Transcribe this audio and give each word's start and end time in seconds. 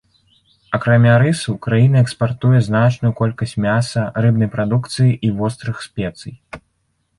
Акрамя 0.77 1.11
рысу, 1.23 1.53
краіна 1.65 1.97
экспартуе 2.05 2.61
значную 2.69 3.13
колькасць 3.21 3.55
мяса, 3.67 4.01
рыбнай 4.27 4.53
прадукцыі 4.57 5.11
і 5.29 5.33
вострых 5.43 5.87
спецый. 5.91 6.33